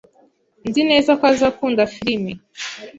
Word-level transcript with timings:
Nzi 0.67 0.81
neza 0.91 1.11
ko 1.19 1.23
azakunda 1.33 1.81
firime. 1.93 2.31